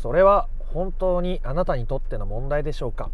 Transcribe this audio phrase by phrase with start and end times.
[0.00, 3.10] それは本当にあなたにとっての問題でしょうか？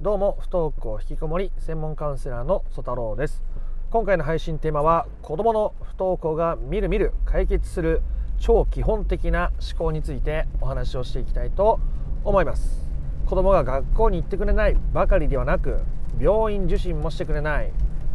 [0.00, 3.44] どうも不登校引きこもり専門カウンセラーの曽太郎です。
[3.92, 8.02] 今回の配信テーマは子どもの不登校がみるみる解決する
[8.40, 11.78] 超基本的な思考についてお話をしていきたいと
[12.24, 12.88] 思います。
[13.26, 15.78] 子どもが学校に行ってくれないばかりではなく
[16.18, 17.70] 病院受診もしてくれない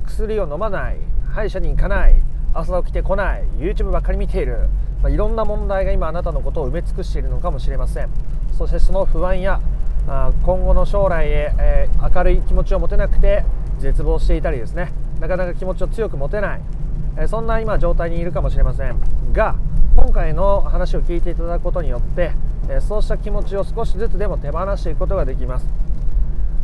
[0.05, 0.98] 薬を飲まない
[1.34, 2.16] 歯医者に行かない
[2.54, 4.68] 朝起きてこない YouTube ばっかり見ている
[5.02, 8.09] まあ、いろんな問題が今あなたのことを埋め尽くしているのかもしれません。
[8.57, 9.59] そしてその不安や
[10.08, 13.44] あ今後の将来へ、えー、明るい気持ちを持てなくて
[13.80, 14.91] 絶望していたりですね。
[15.20, 16.62] なかなか気持ちを強く持てない、
[17.17, 18.95] えー、そんな今状態にいるかもしれません。
[19.34, 19.55] が
[19.95, 22.31] 今回の話を聞いていただくことによって、
[22.70, 25.66] えー、そうした気持ちを少しずつでも手放していくことができます。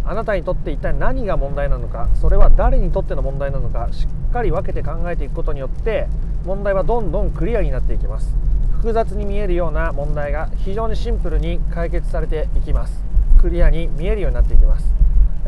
[0.05, 6.07] あなたにとって一体何が問題なのかそれは誰にとっての問題なのかしっかり分けて考えていくことによって
[6.45, 8.35] 問題はどんどんクリアになっていきます。
[8.77, 13.03] 複雑に見えるような問題が非常にシンプルに解決されていきます。
[13.39, 14.91] クリアに見えるようになっていきます。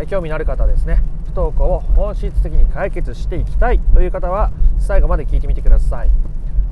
[0.08, 6.10] 興味のある方はですね不登校を本質的に解決していきたいという方は最後まで聞いてみてください。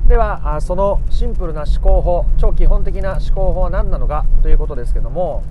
[0.08, 5.42] ではそのシンプルな思考法超基本的な思考法は何なのかということですけども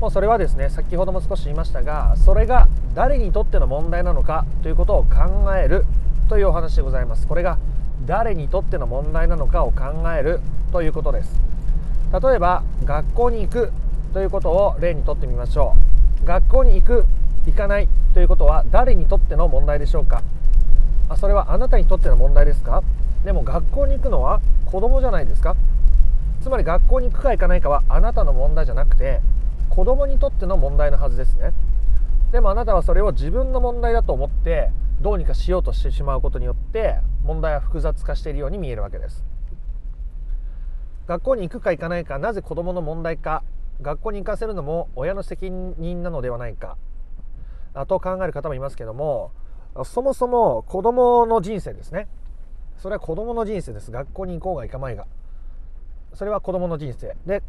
[0.00, 5.84] もうそれはですね先ほども少し言いましたがそれが誰にとっての問題なのかということを考える
[6.28, 7.26] というお話でございます。
[7.26, 7.58] これが
[8.04, 9.84] 誰にとっての問題なのかを考
[10.16, 11.40] えるということです。
[12.12, 13.72] 例えば学校に行く
[14.12, 15.74] ということを例にとってみましょ
[16.22, 16.26] う。
[16.26, 17.04] 学校に行く
[17.46, 20.22] 行かないということは誰にとっての問題でしょうか？
[21.08, 22.82] あそれはあなたにとっての問題ですか？
[23.24, 25.56] でも学校に行くのは子供じゃないですか？
[26.42, 29.20] つまり学校に行くか行かないかはあなたの問題じゃなくて
[29.76, 31.52] 子供にとっての問題のはずですね。
[32.32, 34.70] でもあなたはそれを自分の問題だと思って
[35.02, 39.22] どうにかしようとしてしまうことによって問題は複雑化しているように見えるわけです。
[41.06, 43.44] 学校に行くか行かないかなぜ子どもの問題か
[43.82, 46.78] 学校に行かせるのも親の責任なのではないか
[47.86, 49.30] と考える方もいますけども
[49.84, 52.08] そもそも子どもの人生ですね。
[52.78, 53.90] それは子どもの人生です。
[53.90, 55.06] 学校に行こうが行かまいが。
[56.14, 57.14] それは子どもの人生。
[57.26, 57.42] で、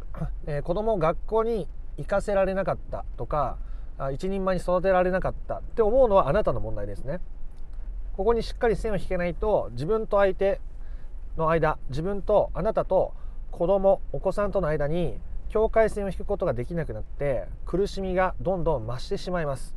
[0.46, 1.66] えー、子どもを学校に
[1.98, 3.58] 行かせられなかったとか
[4.12, 7.20] 一人前に育てられなかったって思うのはあなたの問題ですね。
[8.16, 10.60] ここにしっかり線を引けないと自分と相手
[11.36, 13.14] の間自分とあなたと
[13.50, 19.74] 子供お子さんとの間に境界線を引くことができなくなって苦しみがどんどん増してしまいます。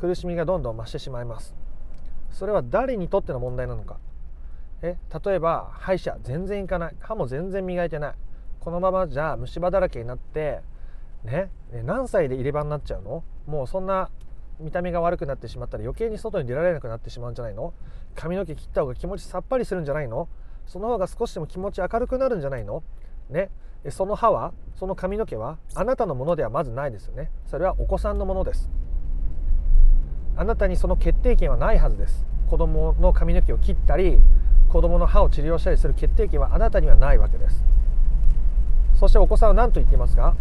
[0.00, 1.54] 苦しみがどんどん増してしまいます。
[2.30, 3.98] それは誰にとっての問題なのか。
[4.80, 6.96] え例えば歯医者全然行かない。
[7.00, 8.14] 歯も全然磨いてない。
[8.60, 10.60] このままじゃ虫歯だらけになって
[11.24, 11.50] ね。
[11.84, 13.24] 何歳で入れ歯になっちゃうの？
[13.46, 14.10] もうそんな
[14.60, 17.72] 見た目が悪くなってしまったら余計に外に出られなくなってしまうんじゃないの？
[18.14, 20.28] 髪の毛切った方が気持ちさっぱりするんじゃないの？
[20.66, 22.82] その方が少しでも気持ち明るくなるんじゃないの？
[23.30, 23.50] ね。
[23.90, 24.52] その歯は？
[24.76, 25.58] その髪の毛は？
[25.74, 27.30] あなたのものではまずないですよね。
[27.46, 28.68] それはお子さんのものです。
[30.36, 32.24] あなたにその決定権はないはずです。
[32.48, 34.18] 子供の髪の毛を切ったり
[34.68, 37.62] 子供の歯を治療したりする決定権はあなたにはないわけです。
[38.98, 40.34] そしてお子さんは何と言っていますか？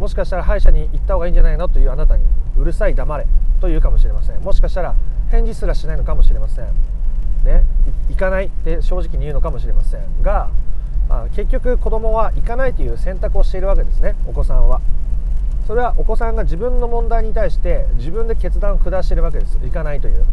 [0.00, 2.24] もしかしたら歯医者に行った方がいいんじゃないのというあなたに
[2.56, 3.26] うるさい黙れ
[3.60, 4.40] と言うかもしれません。
[4.40, 4.94] もしかしたら
[5.30, 6.64] 返事すらしないのかもしれません。
[7.44, 7.64] ね
[8.08, 10.50] 行かないって正直に言うのかもしれませんが
[11.10, 14.80] あ結局子供は行かないという選択をしているわけですねお子さんは。
[15.66, 19.58] それはお子さんが自分の問題に対して自分で決断を下しているわけです。
[19.62, 20.24] 行かないという。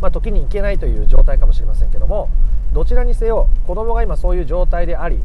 [0.00, 2.28] まあ、時に行けないという状態かもしれませんけども
[2.72, 5.20] どちらにせよ子供が今そういう状態であり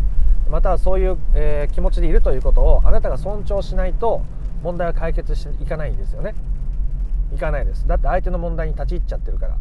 [0.50, 4.22] またそういう、えー、気持ちでいるということをあなたが尊重しないと
[4.62, 6.36] 問題は解決していかないですよね。
[7.34, 7.88] いかないです。
[7.88, 9.58] だって相手の問題に立ち入っちゃってるから。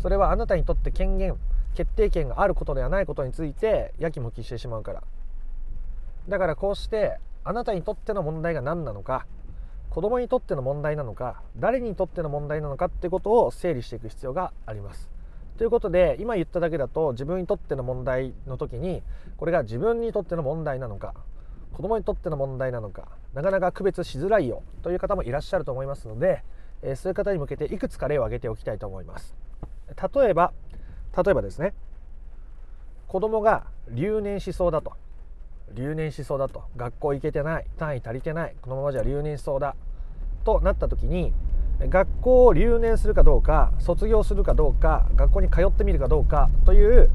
[0.00, 1.36] それはあなたにとって権限
[1.74, 5.02] 決定権があることではないことについてやきもきしてしまうから。
[6.28, 9.26] だからこうしてあなたにとっての問題が何なのか
[9.90, 15.11] 子供にとっての問題なのか誰にとっての問題なのかってことを整理していく必要があります。
[15.58, 19.02] ということで今言っただけだと自分にとっての問題の時に
[19.36, 21.14] これが自分にとっての問題なのか
[21.72, 26.42] 子供にとっての問題なのかなかなか区別しづらいよという方もいらっしゃると思いますので、
[26.82, 29.34] えそういう方に向けていくつか例を挙げておきたいと思います。
[30.14, 30.52] 例えば
[31.16, 31.74] 例えばですね
[33.08, 34.92] 子供が留年しそうだと。
[35.74, 36.64] 留年しそうだと。
[36.76, 37.66] 学校行けてない。
[37.78, 38.54] 単位足りてない。
[38.60, 39.74] このままじゃ留年しそうだ。
[40.44, 41.32] となった時に
[41.88, 47.10] 学校を留年するかどうか卒業するかどうか学校に通ってみるかどうかという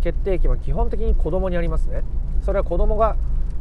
[0.00, 2.02] 決定権は基本的に子供にありますね。
[2.44, 3.16] それは子供が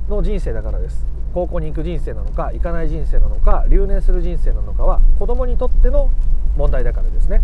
[0.09, 1.05] の人生だからです。
[1.33, 6.09] 高校に行く人生なのか行かない人生なのか留年する人生なのかは子供にとっての
[6.57, 7.41] 問題だからですね。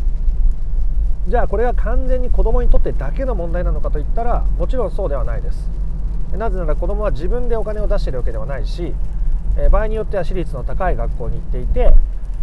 [1.28, 5.70] じゃあこれは完全に子供にとってだけの問題なのかといったらもちろんそうではないです。
[6.38, 8.94] なぜなら子どもは自分でお金を出しているわけではないし、
[9.72, 11.94] 場合によっては私立の高い学校に行っていて、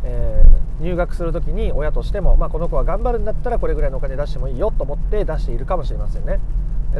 [0.04, 6.40] えー、入学する時に親としても、まあ、この子は頑張るんだったらこれぐらいのお金出してもいいよと思って出しているかもしれませんね。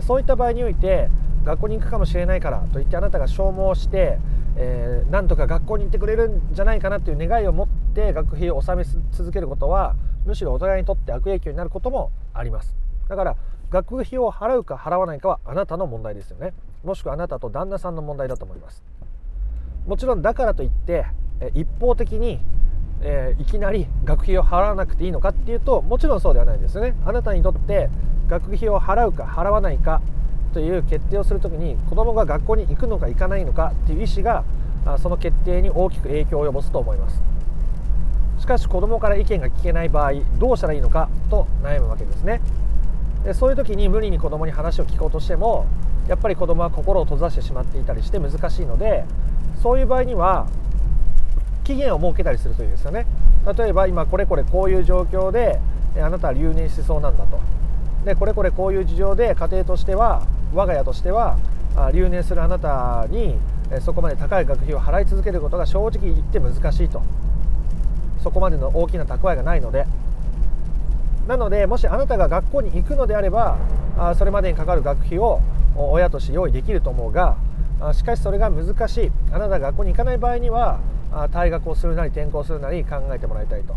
[0.01, 1.09] そういった場合において
[1.45, 4.19] 学校に行くかもしれないからといってあなたが消耗して、
[4.57, 12.75] えー、なんとか学校に行ってくれるんじゃないかなという願いを持って学費を納め続けることはむしろお互いにとって悪影響になることもあります。
[13.09, 13.37] だから
[13.71, 16.55] 学費を払うか払わないかはあなたの問題ですよね。
[16.83, 18.83] もしくはあなたと旦那さんの問題だと思います。
[19.87, 21.05] もちろんだからといって
[21.55, 22.41] 一方的に、
[23.07, 26.97] えー、いきなり学費を払わなくていいのかっていうともちろんそうではないですよね。
[27.05, 27.91] あなたにとって
[28.29, 30.01] 学費を払うか払わないか
[30.55, 34.45] という決定をするときに子どもが学校に行くのか行かないのかっていう意思が
[34.99, 37.23] その決定に大きく影響を及ぼすと思います。
[38.39, 42.41] しかし子どもから意見が聞けない場合どうしたらいいのかと悩むわけですね。
[43.25, 45.67] でそういう時に無理に子どもに話を聞こうとしても
[46.09, 49.05] やっぱり子どもは心を閉ざしてしまっていたりして難しいので
[49.63, 50.47] そういう場合には
[51.65, 53.07] 期限を設けたりするといいですよね。
[53.57, 55.59] 例えば今これこれこういう状況で
[55.97, 57.39] あなたは留年しそうなんだと。
[58.05, 60.23] でこれこれこういう事情で家庭としては
[60.55, 61.39] 我が家としては
[61.93, 63.37] 留年するあなたに
[63.81, 67.03] そこまで高い学費を払い続けることが正直言って難しいと。
[68.23, 69.87] そこまでの大きな蓄えがないので。
[71.27, 73.57] なのでもしあなたが学校に行くのであれば
[74.19, 75.41] それまでにかかる学費を
[75.75, 77.39] 親として用意できると思うが
[77.95, 79.13] しかしそれが難しい。
[79.33, 80.81] あなたが学校に行かない場合には
[81.31, 83.77] 退学をするなり転校するなり考えてもらいたいと。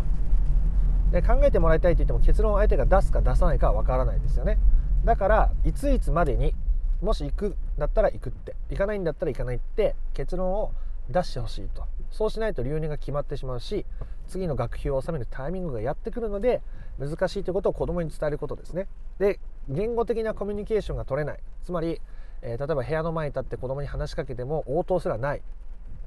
[1.12, 4.58] で考えてもらいたいと言っても結論を相手が出すか出さないかは分からないですよね。
[5.04, 6.54] だからいついつまでに
[7.00, 10.72] もし行くだったら行くって行かないんだったら行かないって結論を
[11.08, 11.84] 出してほしいと。
[12.10, 13.86] そうしないと留年が決まってしまうし
[14.26, 16.62] 次の学費を納めるタイミングがやってくるので
[16.98, 18.88] 難しいということを子供に伝えることですね。
[19.18, 19.38] で
[19.68, 21.38] 言語的なコミュニケーションが取れない。
[21.64, 22.00] つまり
[22.42, 25.42] えー、例えば部屋の前に立って子供に話しかけても応答すらない。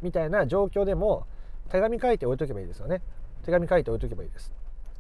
[0.01, 1.25] みたいな状況でも
[1.69, 3.01] 手紙書いて置いとけばいいですよね。
[3.43, 4.51] 手紙書いて置いとけばいいです。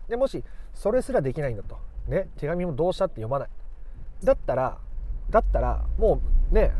[0.07, 0.43] でもし
[0.73, 1.77] それすらできないんだと。
[2.07, 3.49] ね手紙もどうしたって読まない。
[4.23, 4.77] だったら
[5.29, 6.21] だったらも
[6.51, 6.71] うね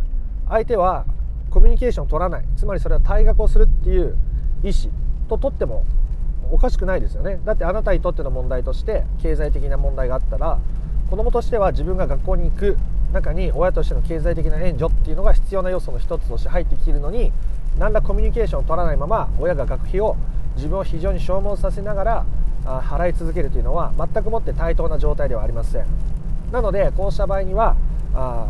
[0.50, 1.06] 相手は
[1.50, 2.46] コミュニケーションを取らない。
[2.56, 4.18] つまりそれは退学をするっていう
[4.64, 4.94] 意思
[5.28, 5.86] と取っても
[6.52, 7.40] おかしくないですよね。
[7.46, 10.60] だってあなたにとっての問題として経済的な問題があったら
[11.10, 12.78] 子供としては自分が学校に行く
[13.12, 17.32] 中に親としての経済的な援助っていうのが必要な要素の一つとして入ってきているのに
[17.78, 20.16] 何らコミュニケーションを取らないまま親が学費を
[20.56, 22.26] 自分を非常に消耗させながら
[22.64, 25.86] 払い続けるというのは全くもって対等な状態ではありません。
[26.52, 27.76] なのでこうした場合には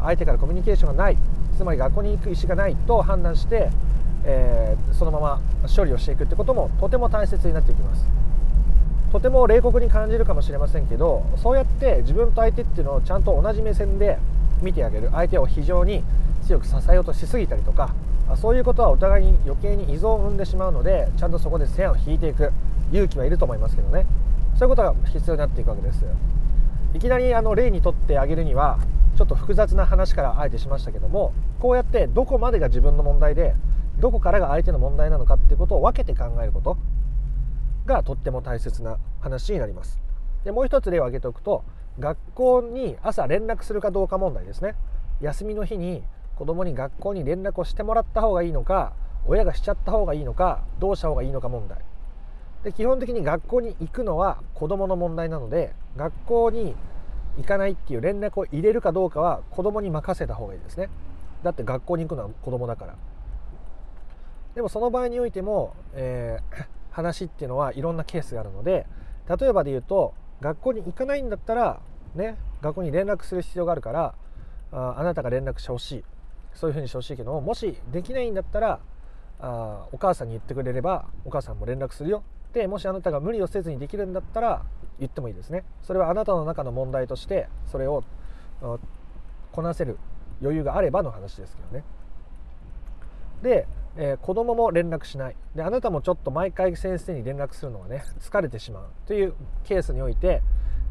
[0.04, 1.18] 相手からコミュニケーションがない
[1.56, 3.70] つまり学校に行く意思がないと判断して、
[4.26, 5.42] えー、そのまま
[5.76, 8.06] 処理をしていくってこともとても大切になっていきます。
[9.12, 14.18] とても冷酷に感じるかもしれませんけどそうやって自分と相手っていうのをちゃんと同じ目線で
[14.62, 15.10] 見てあげる。
[15.12, 16.04] 相手を非常に
[16.44, 17.94] 強く支えようとしすぎたりとか
[18.36, 22.52] そういうことはお互いに余計に依存を生んでしまうのでちゃんとそこで線を引いていく。
[22.92, 24.06] 勇気はいると思いますけどね。
[24.56, 26.06] そういうことが必要になっていくわけです。
[26.94, 28.80] いきなりあの例にとってあげるには
[29.16, 33.56] ちょっと複雑な話からあえてしましたけどもこうやってどこまでが自分の問題で
[34.00, 36.78] どこからが相手の問題なのかっていうことを分けて考えること
[37.86, 40.00] がとっても大切な話になります。
[40.44, 41.64] でもう一つ例を挙げておくと
[42.00, 44.76] 学校に朝連絡するかどうか問題ですね。
[45.20, 46.04] 休みの日に
[46.36, 48.94] 子供に学校に連絡をしてもらった方がいいのか
[49.28, 51.80] 親がしちゃった方がいいのかどうした方がいいのか問題。
[52.64, 56.76] で基本的に学校に行くのは子供の問題なので学校に
[57.38, 60.90] 行かないっていう連絡を入れるかどうかは子供に任せた方がいいですね。
[61.44, 62.96] だって学校に行くのは子供だから。
[64.56, 68.86] でもその場合においても、えー、話っていうのはいろんなケースがあるので
[69.40, 71.80] 例えばで言うと学校に行かないんだったら
[72.16, 74.14] ね学校に連絡する必要があるから
[74.72, 76.04] ああなたが連絡してほしい。
[76.54, 78.80] そういうふうにしてほしいけどももしできないんだったら
[79.40, 82.24] あお母さんに言ってくれればお母さんも連絡するよ。
[82.52, 84.64] でもしあなたが無理をせずにできるんだったら
[85.00, 85.64] 言ってもいいですね。
[85.82, 88.04] それはあなたの中の問題としてそれを
[89.54, 89.98] こなせる
[90.42, 91.84] 余裕があればの話ですけどね。
[93.42, 93.66] で
[93.98, 95.36] えー、子供も連絡しない。
[95.56, 99.34] であなたもちょっと毎回先生に連絡するのがね疲れてしまうという
[99.64, 100.42] ケースにおいて、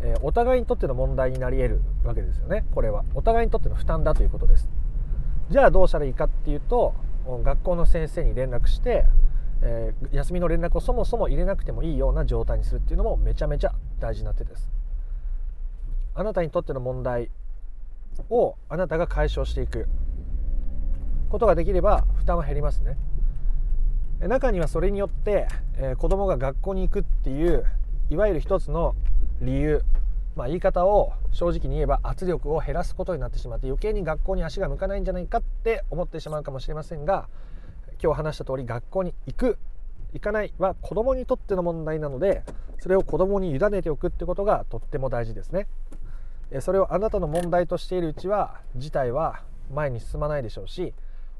[0.02, 2.64] えー、お互いにとっての問題になり得るわけですよね。
[2.74, 3.04] これは。
[3.14, 4.68] お互いにとっての負担だということです。
[5.50, 6.94] じゃあどうしたらいいかっていうと
[7.26, 9.06] 学校の先生に連絡して、
[9.62, 14.68] えー、休みの連絡をそもそも入れなくてもいいような状態にするっていうのもめちゃめちゃ大事な手です。
[16.14, 17.30] あなたにとっての問題
[18.28, 19.88] をあなたが解消していく。
[21.30, 22.98] ことができれば負担は減りますね。
[24.20, 27.64] 中にはそれによって、えー、子供が学校に行くっていう
[28.10, 28.94] いわゆる一つの
[29.40, 29.82] 理由
[30.36, 37.28] まあ、言い方を正直に言えば圧力を減らすことになってしまって余計に学校に足が向かないんじゃないかって思ってしまうかもしれませんが
[38.02, 39.58] 今日話した通り学校に行く
[40.12, 42.42] 行かないは子供にとっての問題なので
[42.78, 45.66] それを子供に委ねておくってことがとっても大事ですね。
[46.60, 50.94] それをあなたの問題としているうちは事態は前に進まないでしょうし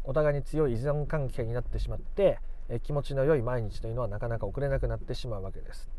[0.05, 2.39] お互いに強い依存関係になってしまって
[2.71, 5.91] え気持ちの良い毎日というのはなかなか送れなくなってしまうわけです。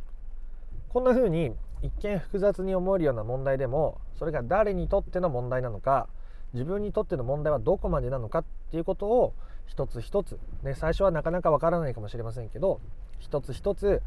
[0.89, 6.07] こんな風に一見複雑に思えるような問題でもそれが誰にとっての問題なのか
[6.53, 9.33] 自分にとっての問題はどこまでなのかっていうことを
[9.67, 12.81] 一つ一つ、ね、最初はなかなかわからないかもしれませんけど
[13.19, 14.01] 一つ一つ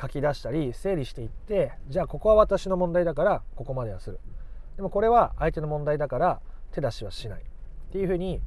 [0.00, 4.20] 書き出したり整理していってじゃあここは私の問題だからここまではする。
[4.76, 7.40] でもこれは相手の問題だから手出しはしない。
[7.40, 8.40] っていうふうに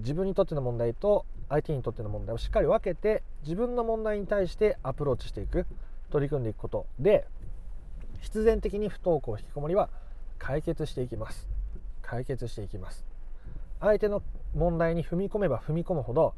[0.00, 5.66] 自分にとっての問題と相手にとっての問題をしっかり分けて自分の問題に対してアプローチしていく
[6.10, 6.86] 取り組んでいくこと。
[6.98, 7.26] で
[8.20, 9.88] 必然的に不登校引きこもりは
[10.38, 11.48] 解決していきます。
[12.02, 13.04] 解決していきます。
[13.80, 14.22] 相手の
[14.54, 16.34] 問題に踏み込めば踏み込むほど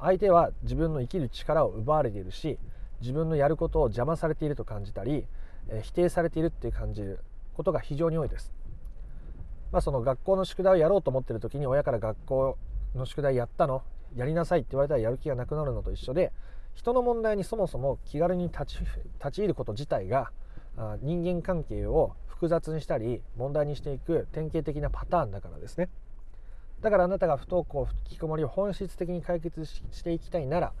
[0.00, 2.58] 相手は自分の生きる力を奪われているし
[3.00, 5.24] 自分のやることを邪魔されていると感じたり、
[5.68, 7.20] え否定されているって感じる
[7.54, 8.52] ことが非常に多いです。
[9.70, 12.58] まあ、その学校の宿題をやろうと思ってる時に親から学校
[12.98, 13.82] の宿題やったの？
[14.16, 16.32] やりなさいって言われたらやる気がなくなるのと一緒で
[16.74, 18.78] 人の問題にそもそも気軽に立ち
[19.18, 20.30] 立ち入ること自体が
[21.02, 25.88] 人間関係を複雑にしたり問題にしていく典型的なパターンだからですね。
[26.80, 30.72] だからあなたが不登校引きこもりを本質的に解決していきたいなら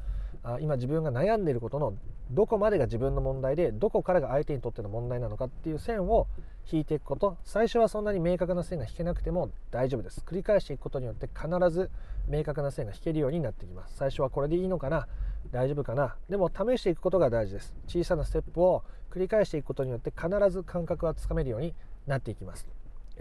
[0.60, 1.94] 今自分が悩んでいることの
[2.30, 6.28] どこまでが自分の問題でどこからが相手にとっての問題なのかっていう線を
[6.70, 7.36] 引いていくこと。
[7.44, 10.22] 最初はそんなに明確な線が引けなくても大丈夫です。
[10.26, 11.90] 繰り返していくことによって必ず
[12.28, 13.96] 明確な線が引けるようになってきます。
[13.96, 15.08] 最初はこれでいいのかな？
[15.50, 16.16] 大丈夫かな？
[16.28, 17.74] でも試していくことが大事です。
[17.86, 21.74] 小さなステップを繰り返していくことによって必ず感覚はつかめるように
[22.06, 22.66] なっていきます。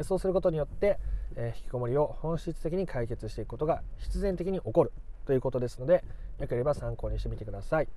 [0.02, 1.00] そうすることによって、
[1.36, 4.92] えー、引きこもりを本質的に解決していくことが必然的に起こる。
[5.26, 6.06] ということですので
[6.40, 7.88] よければ参考にしてみてください。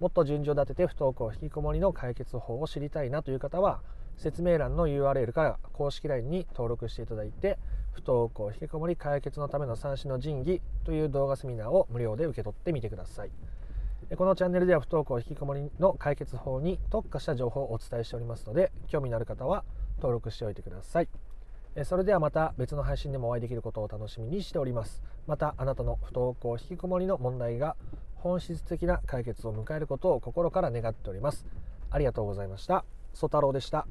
[0.00, 3.82] もっと順序立てて不登校引きこもりの解決法を知りたいなという方は
[4.22, 7.58] 説明欄の URL から公式 LINE に登録していただいて
[7.92, 13.30] 不登校引きこもり解決のための三種の神器という動画セミナーを無料で受け取ってみてください。
[14.16, 19.64] このチャンネルでは不登校引きこもりの解決法に特化した情報をお伝えしておりますので興味のある方は
[19.96, 21.08] 登録しておいてください。
[21.84, 25.02] それではまた別の配信でもお会いできることを楽しみにしております。
[25.26, 27.76] またあなたの不登校引きこもりの問題が
[28.16, 31.46] 本質的な解決を迎えることを心から願っております。
[31.90, 32.84] ありがとうございました。
[33.14, 33.86] ソ太郎でした。